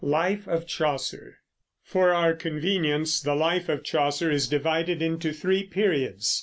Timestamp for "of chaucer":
0.47-1.37, 3.69-4.31